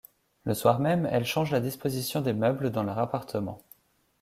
Le 0.45 0.55
soir 0.55 0.79
même, 0.79 1.07
elle 1.11 1.25
change 1.27 1.51
la 1.51 1.59
disposition 1.59 2.21
des 2.21 2.33
meubles 2.33 2.71
dans 2.71 2.81
leur 2.81 2.97
appartement. 2.97 3.61